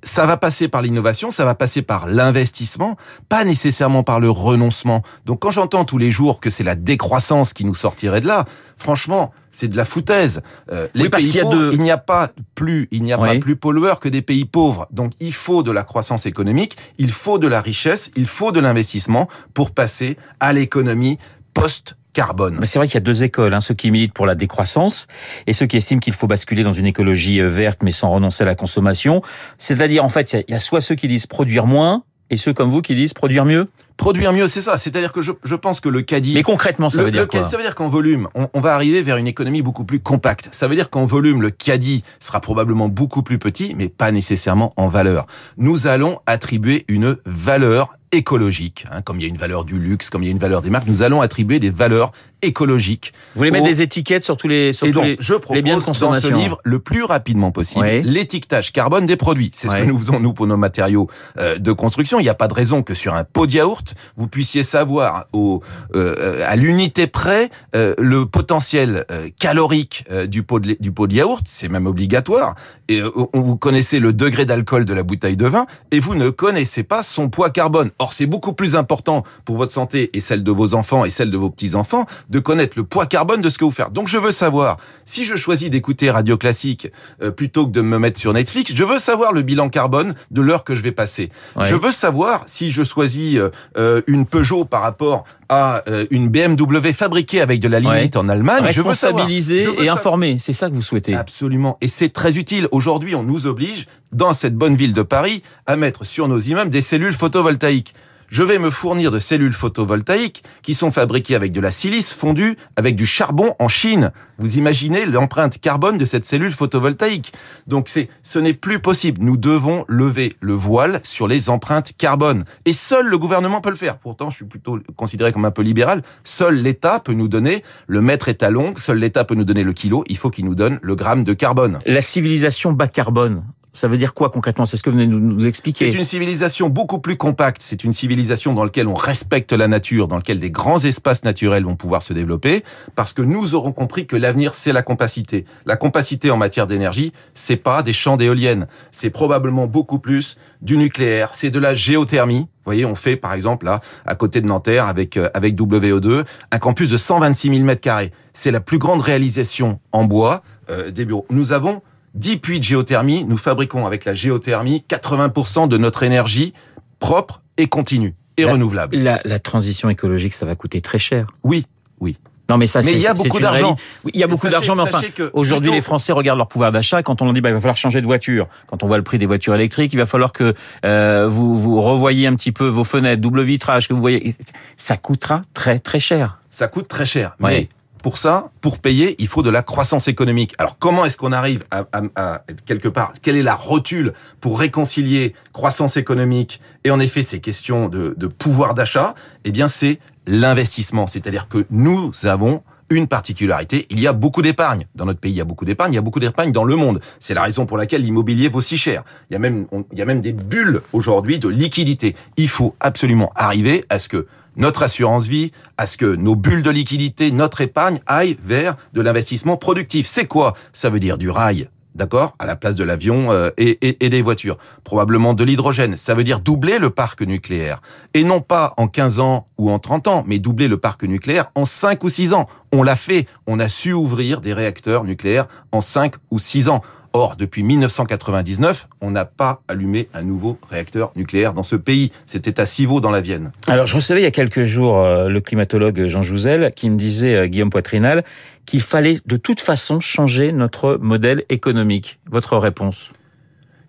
Ça 0.04 0.26
va 0.26 0.38
passer 0.38 0.70
par 0.70 0.82
l'innovation, 0.82 1.32
ça 1.32 1.44
va 1.44 1.54
passer 1.54 1.82
par 1.82 2.08
l'investissement, 2.08 2.96
pas 3.28 3.44
nécessairement 3.44 4.04
par 4.04 4.20
le 4.20 4.30
renoncement. 4.30 5.04
Donc 5.26 5.42
quand 5.42 5.52
j'entends 5.52 5.84
tous 5.84 5.98
les 5.98 6.12
jours 6.12 6.40
que 6.40 6.50
c'est 6.50 6.64
la 6.64 6.76
décroissance 6.76 7.52
qui 7.54 7.66
nous 7.66 7.76
sortirait 7.76 8.22
de 8.22 8.28
là, 8.28 8.46
franchement, 8.78 9.34
c'est 9.50 9.68
de 9.68 9.76
la 9.76 9.84
foutaise. 9.84 10.42
Euh, 10.72 10.88
les 10.94 11.10
pays 11.10 11.40
pauvres, 11.42 11.74
il 11.74 11.82
n'y 11.82 11.92
a 11.92 11.98
pas 11.98 12.30
plus, 12.56 12.88
il 12.92 13.04
n'y 13.04 13.14
a 13.14 13.18
pas 13.18 13.36
plus 13.36 13.58
pollueurs 13.58 14.00
que 14.00 14.10
des 14.10 14.22
pays 14.22 14.46
pauvres. 14.46 14.88
Donc 14.92 15.12
il 15.20 15.34
faut 15.34 15.62
de 15.62 15.72
la 15.72 15.84
croissance 15.84 16.26
économique, 16.26 16.78
il 16.98 17.12
faut 17.12 17.38
de 17.38 17.48
la 17.48 17.60
richesse, 17.60 18.12
il 18.16 18.28
faut 18.28 18.54
de 18.54 18.62
l'investissement 18.62 19.28
pour 19.54 19.72
passer 19.72 20.18
à 20.40 20.54
l'économie 20.54 21.18
post 21.54 21.96
carbone. 22.14 22.58
Mais 22.60 22.66
c'est 22.66 22.80
vrai 22.80 22.88
qu'il 22.88 22.96
y 22.96 22.98
a 22.98 23.02
deux 23.02 23.24
écoles, 23.24 23.54
hein, 23.54 23.60
ceux 23.60 23.74
qui 23.74 23.92
militent 23.92 24.14
pour 24.14 24.26
la 24.26 24.36
décroissance 24.36 25.08
et 25.48 25.54
ceux 25.54 25.66
qui 25.66 25.78
estiment 25.78 26.00
qu'il 26.00 26.14
faut 26.14 26.28
basculer 26.28 26.64
dans 26.64 26.74
une 26.74 26.86
écologie 26.86 27.40
euh, 27.40 27.48
verte 27.48 27.80
mais 27.84 27.92
sans 27.92 28.12
renoncer 28.12 28.44
à 28.44 28.46
la 28.46 28.56
consommation. 28.56 29.22
C'est-à-dire 29.58 30.04
en 30.04 30.10
fait, 30.10 30.34
il 30.34 30.52
y 30.52 30.56
a 30.56 30.60
soit 30.60 30.82
ceux 30.82 30.96
qui 30.96 31.08
disent 31.08 31.28
produire 31.28 31.66
moins 31.66 32.04
et 32.30 32.38
ceux 32.38 32.54
comme 32.54 32.70
vous 32.70 32.82
qui 32.82 32.96
disent 32.96 33.14
produire 33.14 33.46
mieux 33.46 33.68
Produire 33.98 34.34
mieux, 34.34 34.48
c'est 34.48 34.62
ça. 34.62 34.80
C'est-à-dire 34.80 35.12
que 35.12 35.22
je, 35.22 35.32
je, 35.44 35.54
pense 35.54 35.80
que 35.80 35.88
le 35.88 36.02
caddie... 36.02 36.34
Mais 36.34 36.42
concrètement, 36.42 36.90
ça 36.90 37.04
veut 37.04 37.12
dire 37.12 37.28
quoi? 37.28 37.44
Ça 37.44 37.56
veut 37.56 37.62
dire 37.62 37.76
qu'en 37.76 37.88
volume, 37.88 38.30
on, 38.34 38.48
on, 38.56 38.60
va 38.60 38.74
arriver 38.74 39.04
vers 39.04 39.18
une 39.18 39.28
économie 39.28 39.62
beaucoup 39.62 39.84
plus 39.84 40.00
compacte. 40.00 40.50
Ça 40.52 40.68
veut 40.68 40.76
dire 40.76 40.90
qu'en 40.90 41.06
volume, 41.06 41.44
le 41.44 41.52
caddie 41.52 42.04
sera 42.20 42.42
probablement 42.42 42.88
beaucoup 42.88 43.22
plus 43.22 43.38
petit, 43.38 43.76
mais 43.78 43.90
pas 43.90 44.12
nécessairement 44.12 44.72
en 44.76 44.88
valeur. 44.88 45.28
Nous 45.58 45.86
allons 45.86 46.20
attribuer 46.26 46.84
une 46.88 47.16
valeur 47.28 47.96
écologiques, 48.12 48.86
hein, 48.92 49.02
comme 49.02 49.20
il 49.20 49.24
y 49.24 49.26
a 49.26 49.30
une 49.30 49.38
valeur 49.38 49.64
du 49.66 49.78
luxe, 49.80 50.10
comme 50.10 50.24
il 50.24 50.28
y 50.28 50.30
a 50.30 50.32
une 50.32 50.40
valeur 50.40 50.62
des 50.62 50.70
marques, 50.70 50.88
nous 50.88 51.02
allons 51.02 51.22
attribuer 51.22 51.60
des 51.60 51.70
valeurs 51.70 52.12
écologiques. 52.42 53.14
Vous 53.36 53.40
voulez 53.40 53.52
mettre 53.52 53.66
des 53.66 53.82
étiquettes 53.82 54.24
sur 54.24 54.36
tous 54.36 54.48
les, 54.48 54.74
sur 54.74 54.88
et 54.88 54.92
tous 54.92 54.96
donc, 54.96 55.06
les, 55.06 55.18
je 55.20 55.34
propose 55.36 55.62
biens 55.62 55.78
de 55.78 55.84
dans 55.86 56.14
ce 56.14 56.34
livre 56.34 56.60
le 56.64 56.80
plus 56.80 57.04
rapidement 57.04 57.52
possible 57.52 57.86
Oui. 57.86 58.02
l'étiquetage 58.04 58.72
carbone 58.74 59.06
des 59.06 59.16
produits. 59.16 59.52
C'est 59.54 59.70
ce 59.70 59.76
que 59.76 59.84
nous 59.84 59.98
faisons 59.98 60.20
nous 60.20 60.34
pour 60.34 60.48
nos 60.48 60.58
matériaux 60.58 61.08
euh, 61.38 61.58
de 61.60 61.72
construction. 61.72 62.20
Il 62.20 62.24
n'y 62.24 62.30
a 62.30 62.34
pas 62.34 62.48
de 62.48 62.54
raison 62.54 62.82
que 62.82 62.96
sur 62.96 63.14
un 63.14 63.24
pot 63.24 63.46
de 63.46 63.54
yaourt, 63.54 63.94
vous 64.18 64.28
puissiez 64.28 64.64
savoir 64.64 65.26
au, 65.34 65.62
euh, 65.96 66.44
à 66.48 66.56
l'unité 66.56 67.06
près 67.08 67.50
euh, 67.76 67.94
le 68.00 68.26
potentiel 68.26 69.06
euh, 69.12 69.30
calorique 69.40 70.06
euh, 70.12 70.26
du 70.26 70.42
pot 70.44 70.60
de, 70.60 70.76
du 70.80 70.92
pot 70.92 71.06
de 71.08 71.14
yaourt. 71.14 71.44
C'est 71.46 71.70
même 71.70 71.86
obligatoire. 71.86 72.56
Et 72.90 73.02
vous 73.34 73.56
connaissez 73.56 74.00
le 74.00 74.12
degré 74.14 74.46
d'alcool 74.46 74.84
de 74.84 74.94
la 74.94 75.04
bouteille 75.04 75.38
de 75.38 75.46
vin 75.46 75.66
et 75.92 76.00
vous 76.00 76.16
ne 76.16 76.30
connaissez 76.30 76.84
pas 76.84 77.04
son 77.04 77.30
poids 77.30 77.50
carbone. 77.50 77.92
Or, 78.02 78.14
c'est 78.14 78.26
beaucoup 78.26 78.54
plus 78.54 78.76
important 78.76 79.24
pour 79.46 79.58
votre 79.58 79.72
santé 79.72 80.10
et 80.14 80.22
celle 80.22 80.44
de 80.44 80.50
vos 80.50 80.74
enfants 80.74 81.06
et 81.06 81.12
celle 81.12 81.30
de 81.30 81.38
vos 81.38 81.52
petits-enfants 81.52 82.08
de 82.32 82.40
connaître 82.40 82.74
le 82.76 82.84
poids 82.84 83.06
carbone 83.06 83.42
de 83.42 83.50
ce 83.50 83.60
que 83.60 83.64
vous 83.64 83.70
faites. 83.70 83.94
Donc, 83.94 84.08
je 84.08 84.18
veux 84.18 84.32
savoir, 84.32 84.78
si 85.06 85.24
je 85.24 85.36
choisis 85.36 85.70
d'écouter 85.70 86.10
Radio 86.10 86.36
Classique 86.36 86.88
euh, 87.22 87.30
plutôt 87.30 87.68
que 87.68 87.72
de 87.72 87.82
me 87.82 88.00
mettre 88.00 88.20
sur 88.20 88.34
Netflix, 88.34 88.74
je 88.74 88.84
veux 88.84 88.98
savoir 88.98 89.34
le 89.34 89.44
bilan 89.44 89.70
carbone 89.70 90.16
de 90.32 90.42
l'heure 90.42 90.64
que 90.64 90.76
je 90.76 90.82
vais 90.82 90.92
passer. 90.92 91.30
Ouais. 91.56 91.66
Je 91.66 91.76
veux 91.76 91.92
savoir 91.92 92.42
si 92.48 92.72
je 92.72 92.84
choisis 92.84 93.36
euh, 93.36 93.52
euh, 93.78 94.02
une 94.08 94.26
Peugeot 94.26 94.66
par 94.66 94.82
rapport 94.82 95.26
à 95.52 95.84
euh, 95.90 96.06
une 96.12 96.30
BMW 96.30 96.94
fabriquée 96.94 97.42
avec 97.42 97.60
de 97.60 97.68
la 97.68 97.82
lignite 97.82 98.16
en 98.16 98.30
Allemagne. 98.30 98.64
Je 98.72 98.82
veux 98.82 98.94
savoir. 98.94 99.26
responsabiliser 99.26 99.60
Je 99.60 99.70
veux 99.70 99.84
et 99.84 99.90
informer. 99.90 100.38
C'est 100.40 100.54
ça 100.54 100.70
que 100.70 100.74
vous 100.74 100.82
souhaitez. 100.82 101.14
Absolument. 101.14 101.78
Et 101.82 101.90
c'est 101.90 102.10
très 102.10 102.38
utile. 102.38 102.70
Aujourd'hui, 102.72 103.16
on 103.16 103.24
nous 103.24 103.46
oblige, 103.48 103.86
dans 104.14 104.34
cette 104.34 104.56
bonne 104.56 104.76
ville 104.76 104.94
de 104.94 105.02
Paris, 105.02 105.44
à 105.68 105.76
mettre 105.76 106.06
sur 106.06 106.30
nos 106.30 106.40
immeubles 106.40 106.72
des 106.72 106.82
cellules 106.82 107.14
photovoltaïques. 107.14 107.94
Je 108.32 108.44
vais 108.44 108.60
me 108.60 108.70
fournir 108.70 109.12
de 109.12 109.20
cellules 109.20 109.52
photovoltaïques 109.52 110.42
qui 110.62 110.74
sont 110.74 110.90
fabriquées 110.90 111.36
avec 111.36 111.52
de 111.52 111.60
la 111.60 111.70
silice 111.70 112.14
fondue 112.14 112.56
avec 112.78 112.96
du 112.96 113.06
charbon 113.06 113.56
en 113.60 113.68
Chine. 113.68 114.14
Vous 114.38 114.58
imaginez 114.58 115.06
l'empreinte 115.06 115.60
carbone 115.60 115.98
de 115.98 116.06
cette 116.06 116.26
cellule 116.26 116.54
photovoltaïque. 116.54 117.34
Donc 117.68 117.90
c'est, 117.90 118.08
ce 118.24 118.40
n'est 118.40 118.54
plus 118.54 118.80
possible. 118.80 119.22
Nous 119.22 119.36
devons 119.36 119.84
lever 119.90 120.38
le 120.40 120.54
voile 120.54 121.02
sur 121.04 121.28
les 121.28 121.50
empreintes 121.50 121.92
carbone. 121.98 122.46
Et 122.64 122.72
seul 122.72 123.08
le 123.08 123.18
gouvernement 123.18 123.60
peut 123.60 123.70
le 123.70 123.76
faire. 123.76 123.98
Pourtant, 123.98 124.30
je 124.30 124.38
suis 124.38 124.46
plutôt 124.46 124.80
considéré 124.96 125.34
comme 125.34 125.44
un 125.44 125.52
peu 125.52 125.62
libéral. 125.62 126.02
Seul 126.24 126.56
l'État 126.56 127.02
peut 127.02 127.12
nous 127.12 127.28
donner 127.28 127.66
le 127.88 128.00
mètre 128.00 128.30
étalon. 128.30 128.74
Seul 128.78 129.00
l'État 129.00 129.26
peut 129.26 129.36
nous 129.36 129.44
donner 129.44 129.64
le 129.66 129.74
kilo. 129.74 130.06
Il 130.08 130.16
faut 130.16 130.30
qu'il 130.30 130.46
nous 130.46 130.56
donne 130.56 130.80
le 130.82 130.96
gramme 130.96 131.26
de 131.26 131.34
carbone. 131.34 131.82
La 131.86 132.00
civilisation 132.00 132.72
bas 132.72 132.88
carbone, 132.88 133.44
ça 133.74 133.88
veut 133.88 133.98
dire 133.98 134.14
quoi 134.14 134.30
concrètement? 134.30 134.66
C'est 134.66 134.76
ce 134.76 134.84
que 134.84 134.90
vous 134.90 134.98
venez 134.98 135.08
de 135.08 135.18
nous 135.18 135.46
expliquer. 135.46 135.90
C'est 135.90 135.98
une 135.98 136.04
civilisation 136.04 136.68
beaucoup 136.68 137.00
plus 137.00 137.16
compacte. 137.16 137.62
C'est 137.62 137.84
une 137.84 137.94
civilisation 137.94 138.54
dans 138.54 138.66
laquelle 138.66 138.88
on 138.88 138.94
respecte 138.94 139.54
la 139.54 139.68
nature, 139.68 140.08
dans 140.08 140.18
laquelle 140.18 140.40
des 140.40 140.52
grands 140.52 140.80
espaces 140.80 141.24
naturels 141.24 141.64
vont 141.64 141.76
pouvoir 141.76 142.04
se 142.04 142.12
développer, 142.12 142.64
parce 142.96 143.14
que 143.14 143.22
nous 143.22 143.56
aurons 143.56 143.72
compris 143.72 144.08
que 144.08 144.18
l'avenir, 144.18 144.56
c'est 144.56 144.74
la 144.74 144.82
compacité. 144.82 145.46
La 145.66 145.78
compacité 145.78 146.32
en 146.32 146.38
matière 146.38 146.68
d'énergie, 146.68 147.14
c'est 147.34 147.56
pas 147.56 147.82
des 147.82 147.94
champs 147.94 148.18
d'éoliennes. 148.18 148.68
C'est 148.92 149.10
probablement 149.10 149.68
beaucoup 149.68 150.00
plus 150.00 150.38
du 150.62 150.78
nucléaire. 150.78 151.30
C'est 151.34 151.50
de 151.50 151.60
la 151.60 151.74
géothermie. 151.74 152.42
Vous 152.42 152.66
voyez, 152.66 152.86
on 152.86 152.96
fait, 152.96 153.16
par 153.16 153.34
exemple, 153.34 153.66
là, 153.66 153.80
à 154.06 154.16
côté 154.16 154.42
de 154.42 154.48
Nanterre, 154.48 154.86
avec, 154.86 155.18
euh, 155.18 155.30
avec 155.34 155.56
WO2, 155.56 156.26
un 156.52 156.60
campus 156.60 156.90
de 156.90 156.98
126 156.98 157.50
000 157.50 157.64
mètres 157.64 157.82
carrés. 157.82 158.12
C'est 158.34 158.52
la 158.52 158.60
plus 158.60 158.78
grande 158.78 159.02
réalisation 159.02 159.80
en 159.92 160.04
bois 160.04 160.44
euh, 160.70 160.92
des 160.92 161.06
bureaux. 161.06 161.26
Nous 161.32 161.54
avons 161.54 161.82
10 162.16 162.38
puits 162.38 162.60
de 162.60 162.64
géothermie. 162.64 163.26
Nous 163.26 163.38
fabriquons 163.38 163.86
avec 163.86 164.06
la 164.06 164.14
géothermie 164.14 164.84
80% 164.90 165.68
de 165.68 165.78
notre 165.78 166.04
énergie 166.04 166.54
propre 167.00 167.42
et 167.58 167.68
continue 167.68 168.16
et 168.38 168.44
La- 168.44 168.52
renouvelable. 168.54 168.98
La, 168.98 169.22
la 169.26 169.40
transition 169.40 169.90
écologique, 169.90 170.34
ça 170.34 170.46
va 170.46 170.56
coûter 170.56 170.82
très 170.82 171.00
cher. 171.00 171.28
Oui, 171.44 171.66
oui. 172.00 172.18
Non, 172.50 172.58
mais 172.58 172.68
ça, 172.68 172.80
Mais 172.80 172.86
c'est 172.88 172.92
il 172.94 173.00
y 173.00 173.08
a 173.08 173.14
beaucoup 173.14 173.40
d'argent. 173.40 173.78
Oui, 174.04 174.12
il 174.14 174.20
y 174.20 174.24
a 174.24 174.28
beaucoup 174.28 174.50
d'argent, 174.50 174.76
mais 174.76 174.82
enfin, 174.82 175.00
aujourd'hui, 175.32 175.70
plutôt- 175.70 175.76
les 175.76 175.82
Français 175.82 176.12
regardent 176.12 176.40
leur 176.40 176.50
pouvoir 176.50 176.74
d'achat. 176.74 177.02
Quand 177.02 177.22
on 177.22 177.26
leur 177.26 177.34
dit, 177.34 177.40
bah, 177.40 177.48
il 177.50 177.54
va 177.54 177.62
falloir 177.62 177.78
changer 177.78 178.02
de 178.02 178.06
voiture. 178.06 178.48
Quand 178.68 178.84
on 178.84 178.88
voit 178.88 178.98
le 178.98 179.04
prix 179.04 179.18
des 179.18 179.26
voitures 179.26 179.56
électriques, 179.56 179.94
il 179.94 179.98
va 179.98 180.06
falloir 180.06 180.34
que 180.34 180.54
euh, 180.86 181.28
vous 181.30 181.58
vous 181.58 181.82
revoyiez 181.82 182.28
un 182.28 182.36
petit 182.36 182.52
peu 182.52 182.68
vos 182.68 182.84
fenêtres, 182.84 183.22
double 183.22 183.42
vitrage, 183.44 183.88
que 183.88 183.94
vous 183.94 184.02
voyez. 184.02 184.36
Ça 184.76 184.98
coûtera 184.98 185.44
très 185.54 185.80
très 185.80 186.02
cher. 186.02 186.40
Ça 186.50 186.68
coûte 186.68 186.90
très 186.90 187.06
cher. 187.06 187.36
Mais 187.40 187.70
pour 188.02 188.18
ça, 188.18 188.50
pour 188.62 188.80
payer, 188.80 189.16
il 189.20 189.28
faut 189.28 189.44
de 189.44 189.50
la 189.50 189.62
croissance 189.62 190.08
économique. 190.08 190.54
Alors 190.58 190.78
comment 190.80 191.06
est-ce 191.06 191.18
qu'on 191.18 191.32
arrive 191.32 191.60
à, 191.72 191.86
à- 192.16 192.44
quelque 192.66 192.88
part 192.88 193.14
Quelle 193.22 193.36
est 193.38 193.44
la 193.44 193.56
rotule 193.56 194.14
pour 194.40 194.60
réconcilier 194.60 195.36
croissance 195.54 195.98
économique 195.98 196.62
et 196.84 196.92
en 196.92 197.00
effet 197.00 197.24
ces 197.24 197.40
questions 197.40 197.90
de 197.90 198.28
pouvoir 198.28 198.74
d'achat? 198.74 199.14
Eh 199.46 199.52
bien, 199.52 199.68
c'est 199.68 200.00
l'investissement. 200.28 201.08
C'est-à-dire 201.08 201.48
que 201.48 201.66
nous 201.70 202.12
avons 202.24 202.64
une 202.92 203.08
particularité, 203.08 203.88
il 203.90 204.00
y 204.00 204.08
a 204.08 204.14
beaucoup 204.14 204.42
d'épargne. 204.42 204.86
Dans 204.94 205.06
notre 205.06 205.20
pays, 205.20 205.32
il 205.32 205.38
y 205.38 205.42
a 205.42 205.46
beaucoup 205.46 205.66
d'épargne, 205.66 205.94
il 205.94 205.96
y 205.96 206.00
a 206.00 206.02
beaucoup 206.02 206.20
d'épargne 206.20 206.52
dans 206.52 206.66
le 206.66 206.76
monde. 206.76 207.00
C'est 207.20 207.34
la 207.34 207.42
raison 207.42 207.66
pour 207.66 207.78
laquelle 207.78 208.04
l'immobilier 208.04 208.50
vaut 208.50 208.62
si 208.62 208.78
cher. 208.78 209.04
Il 209.30 209.34
y 209.34 209.36
a 209.36 209.40
même, 209.40 209.66
il 209.92 209.98
y 209.98 210.02
a 210.02 210.06
même 210.06 210.22
des 210.22 210.34
bulles 210.34 210.82
aujourd'hui 210.94 211.40
de 211.40 211.48
liquidité. 211.48 212.16
Il 212.38 212.50
faut 212.50 212.76
absolument 212.80 213.32
arriver 213.36 213.86
à 213.90 213.98
ce 213.98 214.10
que 214.10 214.28
notre 214.58 214.84
assurance 214.84 215.28
vie, 215.28 215.54
à 215.78 215.86
ce 215.86 215.96
que 215.96 216.06
nos 216.06 216.36
bulles 216.36 216.64
de 216.64 216.70
liquidité, 216.70 217.32
notre 217.32 217.62
épargne 217.62 218.02
aillent 218.06 218.38
vers 218.44 218.76
de 218.94 219.02
l'investissement 219.02 219.56
productif. 219.56 220.06
C'est 220.06 220.26
quoi? 220.26 220.54
Ça 220.74 220.90
veut 220.90 221.00
dire 221.00 221.18
du 221.18 221.30
rail. 221.30 221.70
D'accord? 221.94 222.36
À 222.40 222.46
la 222.46 222.56
place 222.56 222.76
de 222.76 222.84
l'avion 222.86 223.32
euh, 223.32 223.50
et, 223.58 223.78
et- 223.88 224.06
et 224.06 224.10
des 224.10 224.22
voitures. 224.22 224.58
Probablement 224.86 225.34
de 225.34 225.44
l'hydrogène. 225.44 225.98
Ça 225.98 226.14
veut 226.16 226.24
dire 226.24 226.40
doubler 226.40 226.80
le 226.80 226.90
parc 226.90 227.22
nucléaire. 227.22 227.82
Et 228.14 228.24
non 228.24 228.40
pas 228.40 228.74
en 228.78 228.88
15 228.88 229.20
ans 229.20 229.46
ou 229.58 229.70
en 229.70 229.78
30 229.80 230.08
ans, 230.08 230.24
mais 230.26 230.40
doubler 230.40 230.68
le 230.70 230.78
parc 230.78 231.04
nucléaire 231.04 231.52
en 231.56 231.66
5 231.66 232.04
ou 232.04 232.10
6 232.10 232.34
ans. 232.34 232.48
On 232.72 232.82
l'a 232.84 232.96
fait. 232.96 233.28
On 233.46 233.60
a 233.60 233.68
su 233.68 233.92
ouvrir 233.92 234.40
des 234.40 234.54
réacteurs 234.54 235.04
nucléaires 235.04 235.48
en 235.74 235.82
5 235.82 236.14
ou 236.32 236.40
6 236.40 236.70
ans. 236.70 236.82
Or, 237.14 237.36
depuis 237.36 237.64
1999, 237.64 238.88
on 239.02 239.12
n'a 239.12 239.26
pas 239.26 239.62
allumé 239.68 240.08
un 240.14 240.22
nouveau 240.22 240.58
réacteur 240.70 241.12
nucléaire 241.18 241.54
dans 241.54 241.64
ce 241.64 241.76
pays. 241.76 242.12
C'était 242.26 242.60
à 242.60 242.66
Civaux 242.66 243.02
dans 243.02 243.12
la 243.12 243.20
Vienne. 243.20 243.52
Alors, 243.68 243.86
je 243.86 243.96
recevais 243.96 244.22
il 244.22 244.24
y 244.24 244.28
a 244.28 244.32
quelques 244.32 244.64
jours 244.64 245.00
euh, 245.00 245.28
le 245.28 245.42
climatologue 245.42 246.08
Jean 246.08 246.22
Jouzel 246.22 246.72
qui 246.74 246.90
me 246.90 246.98
disait, 246.98 247.36
euh, 247.36 247.48
Guillaume 247.48 247.70
Poitrinal, 247.70 248.24
qu'il 248.66 248.82
fallait 248.82 249.20
de 249.26 249.36
toute 249.36 249.60
façon 249.60 250.00
changer 250.00 250.54
notre 250.54 250.98
modèle 251.02 251.44
économique. 251.50 252.20
Votre 252.30 252.58
réponse? 252.58 253.12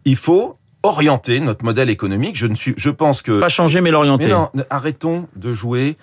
Il 0.05 0.17
faut 0.17 0.59
orienter 0.83 1.39
notre 1.39 1.65
modèle 1.65 1.91
économique. 1.91 2.37
Je 2.37 2.47
ne 2.47 2.57
suis, 2.57 2.75
je 2.77 2.91
pense 2.91 3.23
que 3.23 3.39
Pas 3.39 3.49
changer, 3.49 3.81
mais 3.81 3.93
l'orienter. 3.93 4.27
Mais 4.27 4.33
non, 4.33 4.49
arrêtons 4.69 5.29
de 5.37 5.55
jouer 5.55 5.97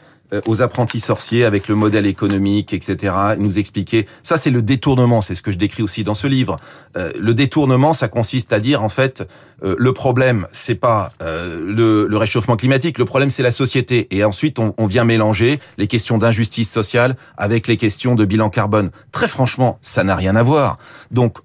aux 0.45 0.61
apprentis 0.61 0.99
sorciers 0.99 1.43
avec 1.43 1.67
le 1.67 1.75
modèle 1.75 2.05
économique, 2.05 2.73
etc. 2.73 3.13
Nous 3.37 3.57
expliquer. 3.57 4.07
Ça, 4.23 4.37
c'est 4.37 4.49
le 4.49 4.61
détournement. 4.61 5.21
C'est 5.21 5.35
ce 5.35 5.41
que 5.41 5.51
je 5.51 5.57
décris 5.57 5.83
aussi 5.83 6.03
dans 6.03 6.13
ce 6.13 6.27
livre. 6.27 6.57
Euh, 6.97 7.11
le 7.19 7.33
détournement, 7.33 7.93
ça 7.93 8.07
consiste 8.07 8.53
à 8.53 8.59
dire 8.59 8.83
en 8.83 8.89
fait, 8.89 9.27
euh, 9.63 9.75
le 9.77 9.93
problème, 9.93 10.47
c'est 10.51 10.75
pas 10.75 11.11
euh, 11.21 11.59
le, 11.59 12.07
le 12.07 12.17
réchauffement 12.17 12.55
climatique. 12.55 12.97
Le 12.97 13.05
problème, 13.05 13.29
c'est 13.29 13.43
la 13.43 13.51
société. 13.51 14.07
Et 14.15 14.23
ensuite, 14.23 14.59
on, 14.59 14.73
on 14.77 14.87
vient 14.87 15.03
mélanger 15.03 15.59
les 15.77 15.87
questions 15.87 16.17
d'injustice 16.17 16.69
sociale 16.69 17.15
avec 17.37 17.67
les 17.67 17.77
questions 17.77 18.15
de 18.15 18.25
bilan 18.25 18.49
carbone. 18.49 18.91
Très 19.11 19.27
franchement, 19.27 19.79
ça 19.81 20.03
n'a 20.03 20.15
rien 20.15 20.35
à 20.35 20.43
voir. 20.43 20.77
Donc 21.11 21.37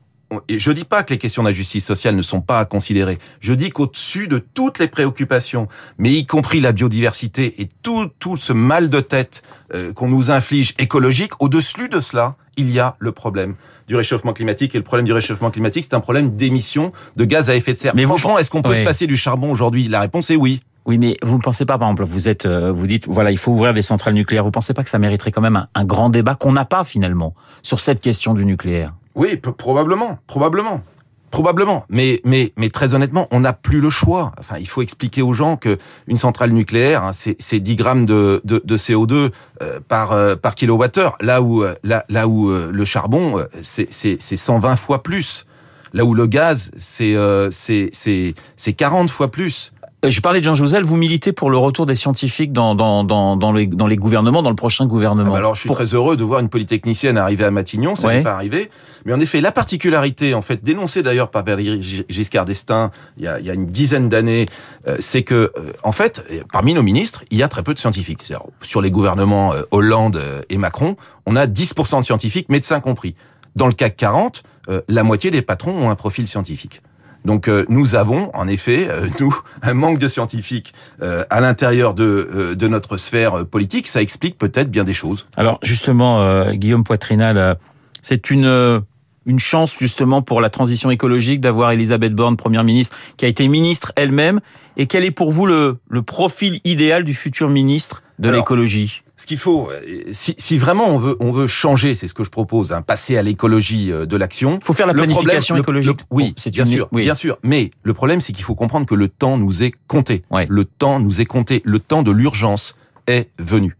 et 0.48 0.58
je 0.58 0.70
dis 0.72 0.84
pas 0.84 1.02
que 1.02 1.12
les 1.12 1.19
questions 1.19 1.42
d'injustice 1.42 1.84
sociale 1.86 2.16
ne 2.16 2.22
sont 2.22 2.40
pas 2.40 2.58
à 2.60 2.64
considérer. 2.64 3.19
Je 3.40 3.54
dis 3.54 3.70
qu'au-dessus 3.70 4.28
de 4.28 4.38
toutes 4.38 4.78
les 4.78 4.88
préoccupations, 4.88 5.69
mais 5.98 6.12
y 6.12 6.26
compris 6.26 6.60
la 6.60 6.72
biodiversité 6.72 7.60
et 7.62 7.69
tout, 7.82 8.08
tout 8.19 8.36
ce 8.36 8.53
mal 8.53 8.88
de 8.88 9.00
tête 9.00 9.43
euh, 9.74 9.93
qu'on 9.93 10.08
nous 10.08 10.31
inflige 10.31 10.74
écologique, 10.79 11.32
au-dessus 11.41 11.88
de 11.88 12.00
cela, 12.00 12.32
il 12.56 12.70
y 12.70 12.79
a 12.79 12.96
le 12.98 13.12
problème 13.12 13.55
du 13.88 13.96
réchauffement 13.96 14.32
climatique. 14.32 14.74
Et 14.74 14.79
le 14.79 14.84
problème 14.84 15.05
du 15.06 15.12
réchauffement 15.12 15.50
climatique, 15.50 15.84
c'est 15.84 15.94
un 15.94 16.00
problème 16.00 16.36
d'émissions 16.36 16.93
de 17.17 17.24
gaz 17.24 17.50
à 17.50 17.56
effet 17.56 17.72
de 17.72 17.79
serre. 17.79 17.94
Mais 17.94 18.05
Franchement, 18.05 18.38
est-ce 18.38 18.50
qu'on 18.50 18.62
peut 18.62 18.70
Oui. 18.70 18.79
se 18.79 18.84
passer 18.84 19.06
du 19.06 19.17
charbon 19.17 19.50
aujourd'hui? 19.50 19.88
La 19.88 20.00
réponse 20.00 20.31
est 20.31 20.36
oui. 20.36 20.60
Oui, 20.86 20.98
mais 20.98 21.17
vous 21.22 21.38
ne 21.38 21.43
pensez 21.43 21.64
pas, 21.64 21.79
par 21.79 21.88
exemple, 21.88 22.05
vous 22.05 22.29
êtes, 22.29 22.44
euh, 22.44 22.70
vous 22.70 22.86
dites, 22.86 23.08
voilà, 23.08 23.31
il 23.31 23.38
faut 23.38 23.53
ouvrir 23.53 23.72
des 23.72 23.81
centrales 23.81 24.12
nucléaires. 24.12 24.44
Vous 24.44 24.50
pensez 24.50 24.74
pas 24.74 24.84
que 24.84 24.91
ça 24.91 24.98
mériterait 24.98 25.31
quand 25.32 25.41
même 25.41 25.56
un, 25.56 25.69
un 25.74 25.84
grand 25.86 26.10
débat 26.10 26.34
qu'on 26.34 26.53
n'a 26.53 26.67
pas 26.67 26.84
finalement 26.84 27.34
sur 27.62 27.81
cette 27.81 28.00
question 28.03 28.34
du 28.34 28.44
nucléaire? 28.44 28.93
Oui, 29.14 29.36
probablement, 29.36 30.18
probablement. 30.26 30.82
Probablement, 31.30 31.84
mais 31.88 32.20
mais 32.24 32.52
mais 32.56 32.70
très 32.70 32.94
honnêtement, 32.94 33.26
on 33.32 33.40
n'a 33.40 33.52
plus 33.52 33.80
le 33.80 33.90
choix. 33.90 34.30
Enfin, 34.38 34.54
il 34.60 34.68
faut 34.68 34.82
expliquer 34.82 35.20
aux 35.20 35.34
gens 35.34 35.56
que 35.56 35.78
une 36.06 36.16
centrale 36.16 36.50
nucléaire, 36.52 37.02
hein, 37.02 37.12
c'est 37.12 37.34
c'est 37.40 37.58
10 37.58 37.74
grammes 37.74 38.04
de 38.04 38.40
de, 38.44 38.62
de 38.64 38.76
CO2 38.76 39.32
euh, 39.60 39.80
par 39.88 40.12
euh, 40.12 40.36
par 40.36 40.54
kilowattheure. 40.54 41.16
Là 41.20 41.42
où 41.42 41.64
euh, 41.64 41.74
là 41.82 42.28
où 42.28 42.48
le 42.52 42.84
charbon, 42.84 43.44
c'est 43.62 43.92
c'est 43.92 44.16
c'est 44.20 44.36
120 44.36 44.76
fois 44.76 45.02
plus. 45.02 45.44
Là 45.92 46.04
où 46.04 46.14
le 46.14 46.28
gaz, 46.28 46.70
c'est 46.78 47.16
c'est 47.50 47.90
c'est 47.92 48.34
c'est 48.54 48.72
40 48.72 49.10
fois 49.10 49.32
plus. 49.32 49.72
Euh, 50.05 50.11
je 50.11 50.20
parlais 50.20 50.41
de 50.41 50.44
Jean 50.44 50.55
Jouzel, 50.55 50.84
vous 50.84 50.96
militez 50.96 51.32
pour 51.32 51.51
le 51.51 51.56
retour 51.56 51.87
des 51.87 51.94
scientifiques 51.94 52.53
dans, 52.53 52.75
dans, 52.75 53.05
dans, 53.05 53.37
dans, 53.37 53.53
les, 53.53 53.67
dans 53.67 53.87
les 53.87 53.96
gouvernements, 53.96 54.43
dans 54.43 54.51
le 54.51 54.56
prochain 54.56 54.87
gouvernement. 54.87 55.31
Ah 55.31 55.32
bah 55.32 55.39
alors 55.39 55.55
je 55.55 55.61
suis 55.61 55.70
très 55.70 55.94
heureux 55.94 56.17
de 56.17 56.25
voir 56.25 56.41
une 56.41 56.49
polytechnicienne 56.49 57.17
arriver 57.19 57.44
à 57.44 57.51
Matignon, 57.51 57.96
ça 57.96 58.08
n'est 58.08 58.23
pas 58.23 58.34
arrivé. 58.34 58.70
Mais 59.05 59.13
en 59.13 59.20
effet, 59.20 59.41
la 59.41 59.53
particularité, 59.53 60.34
en 60.34 60.43
fait, 60.43 60.63
dénoncée 60.63 61.03
d'ailleurs 61.03 61.31
par 61.31 61.44
Valéry 61.44 62.05
Giscard 62.08 62.44
d'Estaing 62.44 62.91
il 63.17 63.25
y 63.25 63.29
a, 63.29 63.39
il 63.39 63.46
y 63.46 63.51
a 63.51 63.55
une 63.55 63.67
dizaine 63.67 64.08
d'années, 64.08 64.46
euh, 64.89 64.96
c'est 64.99 65.23
que, 65.23 65.34
euh, 65.56 65.73
en 65.82 65.93
fait, 65.93 66.25
parmi 66.53 66.75
nos 66.75 66.82
ministres, 66.82 67.25
il 67.31 67.39
y 67.39 67.43
a 67.43 67.49
très 67.49 67.63
peu 67.63 67.75
de 67.75 67.79
scientifiques. 67.79 68.23
Sur 68.63 68.81
les 68.81 68.91
gouvernements 68.91 69.53
Hollande 69.70 70.20
et 70.49 70.58
Macron, 70.58 70.96
on 71.27 71.37
a 71.37 71.46
10% 71.46 72.01
de 72.01 72.05
scientifiques, 72.05 72.49
médecins 72.49 72.81
compris. 72.81 73.15
Dans 73.56 73.67
le 73.67 73.73
CAC 73.73 73.96
40, 73.96 74.43
la 74.89 75.03
moitié 75.05 75.31
des 75.31 75.43
patrons 75.43 75.79
ont 75.79 75.91
un 75.91 75.94
profil 75.94 76.27
scientifique. 76.27 76.81
Donc 77.24 77.48
euh, 77.48 77.64
nous 77.69 77.94
avons 77.94 78.31
en 78.34 78.48
effet, 78.48 78.86
euh, 78.88 79.08
nous, 79.20 79.36
un 79.62 79.74
manque 79.74 79.98
de 79.98 80.08
scientifiques 80.08 80.74
euh, 81.02 81.24
à 81.31 81.40
l'intérieur 81.40 81.94
de, 81.94 82.54
de 82.56 82.69
notre 82.69 82.96
sphère 82.96 83.46
politique. 83.46 83.86
Ça 83.86 84.02
explique 84.02 84.38
peut-être 84.38 84.70
bien 84.70 84.84
des 84.84 84.94
choses. 84.94 85.26
Alors 85.36 85.58
justement, 85.62 86.50
Guillaume 86.52 86.84
Poitrinal, 86.84 87.56
c'est 88.02 88.31
une 88.31 88.82
une 89.26 89.38
chance 89.38 89.76
justement 89.78 90.20
pour 90.20 90.40
la 90.40 90.50
transition 90.50 90.90
écologique 90.90 91.40
d'avoir 91.40 91.72
Elisabeth 91.72 92.12
Borne, 92.12 92.36
première 92.36 92.64
ministre, 92.64 92.94
qui 93.16 93.24
a 93.24 93.28
été 93.28 93.48
ministre 93.48 93.93
elle-même. 93.96 94.40
Et 94.76 94.86
quel 94.86 95.04
est 95.04 95.10
pour 95.10 95.32
vous 95.32 95.46
le, 95.46 95.78
le 95.88 96.02
profil 96.02 96.60
idéal 96.64 97.04
du 97.04 97.14
futur 97.14 97.48
ministre 97.48 98.02
de 98.19 98.28
l'écologie? 98.28 99.02
Ce 99.16 99.26
qu'il 99.26 99.38
faut, 99.38 99.70
si, 100.12 100.34
si, 100.38 100.58
vraiment 100.58 100.88
on 100.88 100.98
veut, 100.98 101.16
on 101.20 101.30
veut 101.30 101.46
changer, 101.46 101.94
c'est 101.94 102.08
ce 102.08 102.14
que 102.14 102.24
je 102.24 102.30
propose, 102.30 102.72
hein, 102.72 102.82
passer 102.82 103.16
à 103.16 103.22
l'écologie 103.22 103.92
euh, 103.92 104.06
de 104.06 104.16
l'action. 104.16 104.58
Il 104.60 104.64
faut 104.64 104.72
faire 104.72 104.88
la 104.88 104.94
planification 104.94 105.56
écologique. 105.56 106.00
oui, 106.10 106.34
c'est 106.36 106.50
bien 106.50 106.64
sûr, 106.64 106.88
bien 106.92 107.14
sûr. 107.14 107.38
Mais 107.42 107.70
le 107.84 107.94
problème, 107.94 108.20
c'est 108.20 108.32
qu'il 108.32 108.44
faut 108.44 108.56
comprendre 108.56 108.86
que 108.86 108.94
le 108.94 109.08
temps 109.08 109.38
nous 109.38 109.62
est 109.62 109.72
compté. 109.86 110.24
Le 110.48 110.64
temps 110.64 110.98
nous 110.98 111.20
est 111.20 111.26
compté. 111.26 111.62
Le 111.64 111.78
temps 111.78 112.02
de 112.02 112.10
l'urgence 112.10 112.74
est 113.06 113.28
venu. 113.38 113.76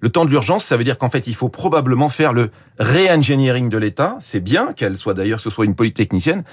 Le 0.00 0.10
temps 0.10 0.26
de 0.26 0.30
l'urgence, 0.30 0.64
ça 0.64 0.76
veut 0.76 0.84
dire 0.84 0.98
qu'en 0.98 1.08
fait, 1.08 1.26
il 1.28 1.34
faut 1.34 1.48
probablement 1.48 2.10
faire 2.10 2.34
le 2.34 2.50
re-engineering 2.78 3.70
de 3.70 3.78
l'État. 3.78 4.18
C'est 4.20 4.40
bien 4.40 4.74
qu'elle 4.74 4.98
soit 4.98 5.14
d'ailleurs, 5.14 5.40
ce 5.40 5.48
soit 5.48 5.64
une 5.64 5.74
polytechnicienne. 5.74 6.44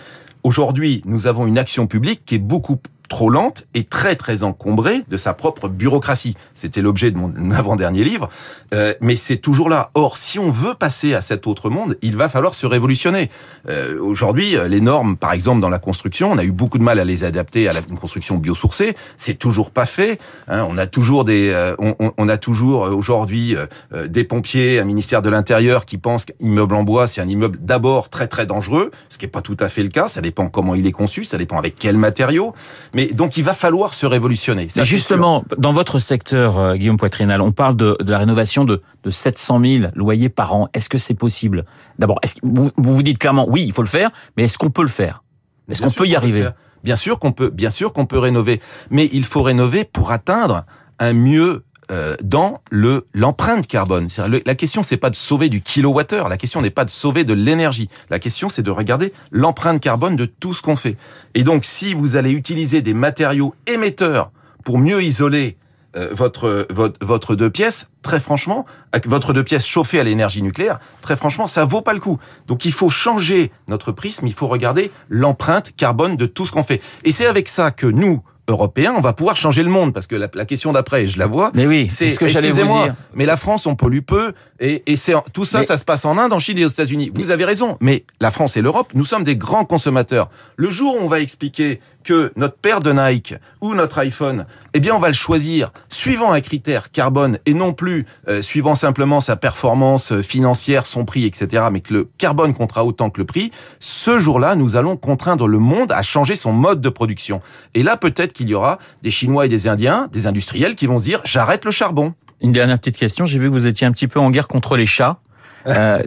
Aujourd'hui, 0.43 1.01
nous 1.05 1.27
avons 1.27 1.45
une 1.45 1.57
action 1.57 1.85
publique 1.85 2.23
qui 2.25 2.35
est 2.35 2.39
beaucoup 2.39 2.77
trop 3.11 3.29
lente 3.29 3.65
et 3.73 3.83
très 3.83 4.15
très 4.15 4.43
encombrée 4.43 5.03
de 5.09 5.17
sa 5.17 5.33
propre 5.33 5.67
bureaucratie. 5.67 6.37
C'était 6.53 6.81
l'objet 6.81 7.11
de 7.11 7.17
mon 7.17 7.51
avant-dernier 7.51 8.05
livre, 8.05 8.29
euh, 8.73 8.93
mais 9.01 9.17
c'est 9.17 9.35
toujours 9.35 9.67
là. 9.67 9.91
Or, 9.95 10.15
si 10.15 10.39
on 10.39 10.49
veut 10.49 10.75
passer 10.75 11.13
à 11.13 11.21
cet 11.21 11.45
autre 11.45 11.69
monde, 11.69 11.97
il 12.01 12.15
va 12.15 12.29
falloir 12.29 12.53
se 12.55 12.65
révolutionner. 12.65 13.29
Euh, 13.69 13.99
Aujourd'hui, 14.01 14.55
les 14.69 14.81
normes, 14.81 15.17
par 15.17 15.33
exemple 15.33 15.59
dans 15.59 15.69
la 15.69 15.79
construction, 15.79 16.31
on 16.31 16.37
a 16.37 16.43
eu 16.43 16.51
beaucoup 16.51 16.77
de 16.77 16.83
mal 16.83 16.99
à 16.99 17.03
les 17.03 17.25
adapter 17.25 17.67
à 17.67 17.73
la 17.73 17.81
construction 17.81 18.37
biosourcée. 18.37 18.95
C'est 19.17 19.37
toujours 19.37 19.71
pas 19.71 19.85
fait. 19.85 20.19
Hein. 20.47 20.65
On 20.69 20.77
a 20.77 20.87
toujours 20.87 21.25
des, 21.25 21.49
euh, 21.49 21.75
on, 21.79 21.95
on, 22.17 22.29
a 22.29 22.37
toujours 22.37 22.85
euh, 22.85 22.91
aujourd'hui 22.91 23.55
euh, 23.55 24.07
des 24.07 24.23
pompiers, 24.23 24.79
un 24.79 24.85
ministère 24.85 25.21
de 25.21 25.29
l'Intérieur 25.29 25.85
qui 25.85 25.97
pense 25.97 26.25
qu'immeuble 26.25 26.75
en 26.75 26.83
bois, 26.83 27.07
c'est 27.07 27.21
un 27.21 27.27
immeuble 27.27 27.59
d'abord 27.61 28.09
très 28.09 28.27
très 28.27 28.45
dangereux, 28.45 28.91
ce 29.09 29.17
qui 29.17 29.25
est 29.25 29.29
pas 29.29 29.41
tout 29.41 29.57
à 29.59 29.69
fait 29.69 29.83
le 29.83 29.89
cas. 29.89 30.07
Ça 30.07 30.21
dépend 30.21 30.49
comment 30.49 30.75
il 30.75 30.87
est 30.87 30.91
conçu, 30.91 31.23
ça 31.23 31.37
dépend 31.37 31.57
avec 31.57 31.75
quel 31.75 31.97
matériaux. 31.97 32.53
Mais 32.95 33.00
donc 33.07 33.37
il 33.37 33.43
va 33.43 33.53
falloir 33.53 33.93
se 33.93 34.05
révolutionner. 34.05 34.67
Mais 34.75 34.85
justement, 34.85 35.43
dans 35.57 35.73
votre 35.73 35.99
secteur, 35.99 36.57
euh, 36.57 36.75
Guillaume 36.75 36.97
Poitrinal, 36.97 37.41
on 37.41 37.51
parle 37.51 37.75
de, 37.75 37.97
la 38.05 38.17
rénovation 38.17 38.65
de, 38.65 38.81
de 39.03 39.09
700 39.09 39.61
000 39.63 39.91
loyers 39.95 40.29
par 40.29 40.53
an. 40.53 40.67
Est-ce 40.73 40.89
que 40.89 40.97
c'est 40.97 41.13
possible? 41.13 41.65
D'abord, 41.99 42.19
vous 42.43 42.71
vous 42.77 43.03
dites 43.03 43.17
clairement 43.17 43.47
oui, 43.47 43.63
il 43.65 43.73
faut 43.73 43.81
le 43.81 43.87
faire, 43.87 44.09
mais 44.37 44.43
est-ce 44.43 44.57
qu'on 44.57 44.69
peut 44.69 44.83
le 44.83 44.87
faire? 44.87 45.23
Est-ce 45.69 45.81
qu'on 45.81 45.91
peut 45.91 46.07
y 46.07 46.15
arriver? 46.15 46.49
Bien 46.83 46.95
sûr 46.95 47.19
qu'on 47.19 47.31
peut, 47.31 47.49
bien 47.49 47.69
sûr 47.69 47.93
qu'on 47.93 48.05
peut 48.05 48.17
rénover, 48.17 48.59
mais 48.89 49.09
il 49.13 49.23
faut 49.23 49.43
rénover 49.43 49.83
pour 49.83 50.11
atteindre 50.11 50.63
un 50.99 51.13
mieux 51.13 51.63
euh, 51.91 52.15
dans 52.23 52.61
le 52.71 53.05
l'empreinte 53.13 53.67
carbone. 53.67 54.07
la 54.45 54.55
question 54.55 54.81
c'est 54.81 54.97
pas 54.97 55.09
de 55.09 55.15
sauver 55.15 55.49
du 55.49 55.61
kilowattheure, 55.61 56.29
la 56.29 56.37
question 56.37 56.61
n'est 56.61 56.69
pas 56.69 56.85
de 56.85 56.89
sauver 56.89 57.25
de 57.25 57.33
l'énergie. 57.33 57.89
La 58.09 58.19
question 58.19 58.47
c'est 58.47 58.63
de 58.63 58.71
regarder 58.71 59.11
l'empreinte 59.31 59.81
carbone 59.81 60.15
de 60.15 60.25
tout 60.25 60.53
ce 60.53 60.61
qu'on 60.61 60.77
fait. 60.77 60.95
Et 61.33 61.43
donc 61.43 61.65
si 61.65 61.93
vous 61.93 62.15
allez 62.15 62.31
utiliser 62.31 62.81
des 62.81 62.93
matériaux 62.93 63.55
émetteurs 63.67 64.31
pour 64.63 64.77
mieux 64.77 65.03
isoler 65.03 65.57
euh, 65.97 66.07
votre, 66.13 66.65
votre 66.69 67.05
votre 67.05 67.35
deux 67.35 67.49
pièces, 67.49 67.89
très 68.01 68.21
franchement, 68.21 68.65
avec 68.93 69.07
votre 69.07 69.33
deux 69.33 69.43
pièces 69.43 69.65
chauffées 69.67 69.99
à 69.99 70.03
l'énergie 70.03 70.41
nucléaire, 70.41 70.79
très 71.01 71.17
franchement, 71.17 71.47
ça 71.47 71.65
vaut 71.65 71.81
pas 71.81 71.91
le 71.93 71.99
coup. 71.99 72.17
Donc 72.47 72.63
il 72.63 72.71
faut 72.71 72.89
changer 72.89 73.51
notre 73.67 73.91
prisme, 73.91 74.27
il 74.27 74.33
faut 74.33 74.47
regarder 74.47 74.91
l'empreinte 75.09 75.75
carbone 75.75 76.15
de 76.15 76.25
tout 76.25 76.45
ce 76.45 76.53
qu'on 76.53 76.63
fait. 76.63 76.81
Et 77.03 77.11
c'est 77.11 77.25
avec 77.25 77.49
ça 77.49 77.71
que 77.71 77.87
nous, 77.87 78.21
européen, 78.51 78.93
on 78.95 79.01
va 79.01 79.13
pouvoir 79.13 79.35
changer 79.35 79.63
le 79.63 79.69
monde 79.69 79.93
parce 79.93 80.07
que 80.07 80.15
la, 80.15 80.45
question 80.45 80.71
d'après, 80.71 81.07
je 81.07 81.17
la 81.17 81.27
vois. 81.27 81.51
Mais 81.53 81.65
oui, 81.65 81.87
c'est 81.89 82.09
ce 82.09 82.19
que 82.19 82.27
j'allais 82.27 82.51
vous 82.51 82.63
dire. 82.63 82.93
Mais 83.15 83.25
la 83.25 83.37
France, 83.37 83.65
on 83.65 83.75
pollue 83.75 84.01
peu 84.05 84.33
et, 84.59 84.83
et 84.85 84.95
c'est 84.95 85.13
tout 85.33 85.45
ça, 85.45 85.63
ça 85.63 85.77
se 85.77 85.85
passe 85.85 86.05
en 86.05 86.17
Inde, 86.17 86.33
en 86.33 86.39
Chine 86.39 86.57
et 86.57 86.65
aux 86.65 86.69
États-Unis. 86.69 87.11
Vous 87.13 87.31
avez 87.31 87.45
raison, 87.45 87.77
mais 87.79 88.05
la 88.19 88.31
France 88.31 88.57
et 88.57 88.61
l'Europe, 88.61 88.91
nous 88.93 89.05
sommes 89.05 89.23
des 89.23 89.35
grands 89.35 89.65
consommateurs. 89.65 90.29
Le 90.55 90.69
jour 90.69 90.95
où 90.95 91.03
on 91.03 91.07
va 91.07 91.19
expliquer 91.19 91.79
que 92.03 92.31
notre 92.35 92.55
paire 92.55 92.79
de 92.79 92.91
Nike 92.91 93.35
ou 93.61 93.73
notre 93.73 93.99
iPhone, 93.99 94.45
eh 94.73 94.79
bien, 94.79 94.95
on 94.95 94.99
va 94.99 95.07
le 95.07 95.13
choisir 95.13 95.71
suivant 95.89 96.31
un 96.31 96.41
critère 96.41 96.91
carbone 96.91 97.39
et 97.45 97.53
non 97.53 97.73
plus 97.73 98.05
euh, 98.27 98.41
suivant 98.41 98.75
simplement 98.75 99.21
sa 99.21 99.35
performance 99.35 100.11
euh, 100.11 100.21
financière, 100.21 100.85
son 100.85 101.05
prix, 101.05 101.25
etc., 101.25 101.65
mais 101.71 101.81
que 101.81 101.93
le 101.93 102.09
carbone 102.17 102.53
comptera 102.53 102.85
autant 102.85 103.09
que 103.09 103.19
le 103.19 103.25
prix. 103.25 103.51
Ce 103.79 104.19
jour-là, 104.19 104.55
nous 104.55 104.75
allons 104.75 104.97
contraindre 104.97 105.47
le 105.47 105.59
monde 105.59 105.91
à 105.91 106.01
changer 106.01 106.35
son 106.35 106.51
mode 106.51 106.81
de 106.81 106.89
production. 106.89 107.41
Et 107.73 107.83
là, 107.83 107.97
peut-être 107.97 108.33
qu'il 108.33 108.49
y 108.49 108.53
aura 108.53 108.79
des 109.03 109.11
Chinois 109.11 109.45
et 109.45 109.49
des 109.49 109.67
Indiens, 109.67 110.07
des 110.11 110.27
industriels 110.27 110.75
qui 110.75 110.87
vont 110.87 110.99
se 110.99 111.03
dire, 111.03 111.21
j'arrête 111.23 111.65
le 111.65 111.71
charbon. 111.71 112.13
Une 112.41 112.51
dernière 112.51 112.79
petite 112.79 112.97
question. 112.97 113.25
J'ai 113.25 113.37
vu 113.37 113.47
que 113.47 113.53
vous 113.53 113.67
étiez 113.67 113.85
un 113.85 113.91
petit 113.91 114.07
peu 114.07 114.19
en 114.19 114.31
guerre 114.31 114.47
contre 114.47 114.77
les 114.77 114.85
chats. 114.85 115.19
Euh, 115.67 116.01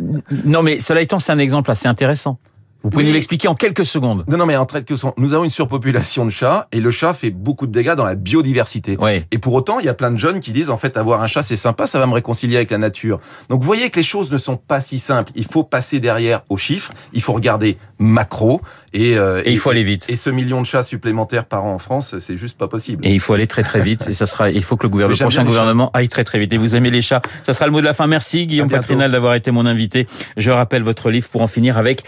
non, 0.45 0.65
mais 0.65 0.81
cela 0.81 1.01
étant, 1.01 1.21
c'est 1.21 1.31
un 1.31 1.39
exemple 1.39 1.71
assez 1.71 1.87
intéressant. 1.87 2.41
Vous 2.85 2.91
pouvez 2.91 3.05
nous 3.05 3.13
l'expliquer 3.13 3.49
en 3.49 3.55
quelques 3.55 3.87
secondes. 3.87 4.25
Non, 4.29 4.37
non, 4.37 4.45
mais 4.45 4.57
en 4.57 4.67
quelques 4.67 4.99
secondes. 4.99 5.15
Nous 5.17 5.33
avons 5.33 5.45
une 5.45 5.51
surpopulation 5.51 6.27
de 6.27 6.31
chats 6.31 6.69
et 6.71 6.81
le 6.81 6.91
chat 6.91 7.15
fait 7.15 7.31
beaucoup 7.31 7.67
de 7.67 7.73
dégâts 7.73 7.95
dans 7.95 8.05
la 8.05 8.15
biodiversité. 8.15 8.99
Et 9.31 9.39
pour 9.39 9.55
autant, 9.55 9.81
il 9.81 9.87
y 9.87 9.89
a 9.89 9.95
plein 9.95 10.11
de 10.11 10.19
jeunes 10.19 10.41
qui 10.41 10.53
disent 10.53 10.69
en 10.69 10.77
fait 10.77 10.99
avoir 10.99 11.23
un 11.23 11.27
chat 11.27 11.43
c'est 11.43 11.57
sympa, 11.57 11.87
ça 11.87 11.99
va 11.99 12.07
me 12.07 12.13
réconcilier 12.13 12.57
avec 12.57 12.71
la 12.71 12.79
nature. 12.79 13.21
Donc 13.49 13.61
vous 13.61 13.67
voyez 13.67 13.89
que 13.89 13.97
les 13.97 14.03
choses 14.05 14.31
ne 14.31 14.37
sont 14.37 14.57
pas 14.57 14.83
si 14.83 14.99
simples. 14.99 15.33
Il 15.35 15.47
faut 15.47 15.65
passer 15.65 15.99
derrière 15.99 16.43
aux 16.51 16.59
chiffres, 16.59 16.93
il 17.15 17.23
faut 17.23 17.33
regarder 17.33 17.79
macro 17.99 18.61
et, 18.93 19.17
euh, 19.17 19.43
et 19.45 19.53
il 19.53 19.59
faut 19.59 19.71
aller 19.71 19.83
vite. 19.83 20.05
Et 20.11 20.17
ce 20.17 20.29
million 20.29 20.61
de 20.61 20.67
chats 20.67 20.83
supplémentaires 20.83 21.47
par 21.47 21.65
an 21.65 21.73
en 21.73 21.79
France, 21.79 22.19
c'est 22.19 22.37
juste 22.37 22.59
pas 22.59 22.69
possible. 22.69 23.07
Et 23.07 23.13
il 23.13 23.21
faut 23.21 23.33
aller 23.33 23.47
très 23.47 23.63
très 23.63 23.81
vite 23.81 24.07
et 24.09 24.13
ça 24.13 24.27
sera 24.27 24.51
il 24.51 24.63
faut 24.63 24.77
que 24.77 24.85
le, 24.85 24.91
gouvernement, 24.91 25.17
le 25.19 25.25
prochain 25.25 25.45
gouvernement 25.45 25.91
aille 25.95 26.09
très 26.09 26.25
très 26.25 26.39
vite. 26.39 26.53
Et 26.53 26.59
vous 26.59 26.77
aimez 26.77 26.91
les 26.91 27.03
chats, 27.03 27.23
ça 27.45 27.55
sera 27.55 27.65
le 27.65 27.73
mot 27.73 27.81
de 27.81 27.87
la 27.87 27.95
fin. 27.95 28.07
Merci 28.07 28.47
Guillaume 28.47 28.69
Patrinal 28.69 29.11
d'avoir 29.11 29.35
été 29.35 29.51
mon 29.51 29.65
invité. 29.65 30.07
Je 30.37 30.51
rappelle 30.51 30.83
votre 30.83 31.11
livre 31.11 31.29
pour 31.31 31.41
en 31.41 31.47
finir 31.47 31.79
avec 31.79 32.03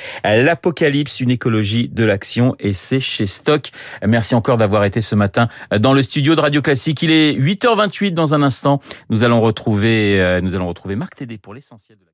l'apocalypse 0.66 1.20
une 1.20 1.30
de 1.30 2.04
l'action 2.04 2.56
et 2.58 2.72
c'est 2.72 2.98
chez 2.98 3.26
Stock. 3.26 3.70
Merci 4.04 4.34
encore 4.34 4.56
d'avoir 4.56 4.84
été 4.84 5.00
ce 5.00 5.14
matin 5.14 5.48
dans 5.78 5.92
le 5.92 6.02
studio 6.02 6.34
de 6.34 6.40
Radio 6.40 6.60
Classique. 6.60 7.02
Il 7.02 7.12
est 7.12 7.34
8h28 7.34 8.12
dans 8.12 8.34
un 8.34 8.42
instant. 8.42 8.80
Nous 9.08 9.22
allons 9.22 9.40
retrouver, 9.40 10.20
euh, 10.20 10.40
nous 10.40 10.56
allons 10.56 10.66
retrouver 10.66 10.96
Marc 10.96 11.14
Tédé 11.14 11.38
pour 11.38 11.54
l'essentiel 11.54 11.98
de 11.98 12.04
la 12.04 12.10